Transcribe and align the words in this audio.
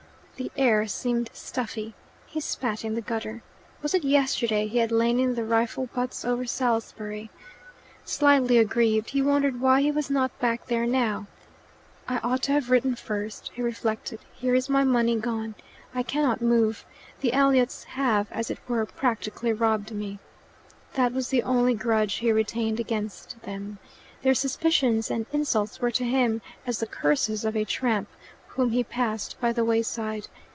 The 0.41 0.51
air 0.57 0.87
seemed 0.87 1.29
stuffy. 1.33 1.93
He 2.25 2.39
spat 2.39 2.83
in 2.83 2.95
the 2.95 3.01
gutter. 3.01 3.43
Was 3.83 3.93
it 3.93 4.03
yesterday 4.03 4.65
he 4.65 4.79
had 4.79 4.91
lain 4.91 5.19
in 5.19 5.35
the 5.35 5.43
rifle 5.45 5.85
butts 5.93 6.25
over 6.25 6.47
Salisbury? 6.47 7.29
Slightly 8.05 8.57
aggrieved, 8.57 9.11
he 9.11 9.21
wondered 9.21 9.61
why 9.61 9.81
he 9.81 9.91
was 9.91 10.09
not 10.09 10.31
back 10.39 10.65
there 10.65 10.87
now. 10.87 11.27
"I 12.07 12.17
ought 12.23 12.41
to 12.43 12.53
have 12.53 12.71
written 12.71 12.95
first," 12.95 13.51
he 13.53 13.61
reflected. 13.61 14.17
"Here 14.33 14.55
is 14.55 14.67
my 14.67 14.83
money 14.83 15.15
gone. 15.15 15.53
I 15.93 16.01
cannot 16.01 16.41
move. 16.41 16.85
The 17.19 17.33
Elliots 17.33 17.83
have, 17.83 18.25
as 18.31 18.49
it 18.49 18.57
were, 18.67 18.87
practically 18.87 19.53
robbed 19.53 19.91
me." 19.91 20.17
That 20.95 21.13
was 21.13 21.29
the 21.29 21.43
only 21.43 21.75
grudge 21.75 22.15
he 22.15 22.31
retained 22.31 22.79
against 22.79 23.39
them. 23.43 23.77
Their 24.23 24.33
suspicions 24.33 25.11
and 25.11 25.27
insults 25.31 25.79
were 25.79 25.91
to 25.91 26.03
him 26.03 26.41
as 26.65 26.79
the 26.79 26.87
curses 26.87 27.45
of 27.45 27.55
a 27.55 27.63
tramp 27.63 28.07
whom 28.55 28.71
he 28.71 28.83
passed 28.83 29.39
by 29.39 29.53
the 29.53 29.63
wayside. 29.63 30.27